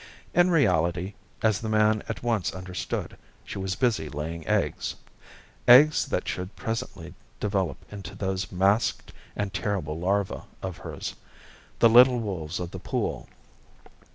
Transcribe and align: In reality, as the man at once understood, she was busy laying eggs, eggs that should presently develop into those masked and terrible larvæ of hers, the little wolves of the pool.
In 0.33 0.49
reality, 0.49 1.13
as 1.43 1.61
the 1.61 1.69
man 1.69 2.01
at 2.09 2.23
once 2.23 2.55
understood, 2.55 3.15
she 3.45 3.59
was 3.59 3.75
busy 3.75 4.09
laying 4.09 4.47
eggs, 4.47 4.95
eggs 5.67 6.07
that 6.07 6.27
should 6.27 6.55
presently 6.55 7.13
develop 7.39 7.77
into 7.93 8.15
those 8.15 8.51
masked 8.51 9.13
and 9.35 9.53
terrible 9.53 9.97
larvæ 9.99 10.43
of 10.63 10.77
hers, 10.77 11.13
the 11.77 11.87
little 11.87 12.17
wolves 12.19 12.59
of 12.59 12.71
the 12.71 12.79
pool. 12.79 13.29